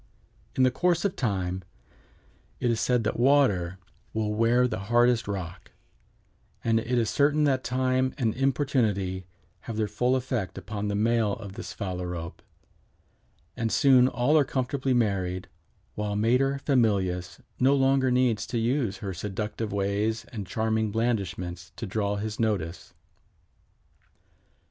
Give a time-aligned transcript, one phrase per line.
[0.55, 1.63] In the course of time
[2.59, 3.77] it is said that water
[4.15, 5.69] will wear the hardest rock,
[6.63, 9.27] and it is certain that time and importunity
[9.65, 12.41] have their full effect upon the male of this Phalarope,
[13.55, 15.49] and soon all are comfortably married,
[15.93, 21.85] while mater familias no longer needs to use her seductive ways and charming blandishments to
[21.85, 22.95] draw his notice."